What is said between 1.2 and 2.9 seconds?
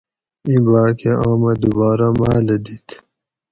آمہ دوبارہ ماۤلہ دِت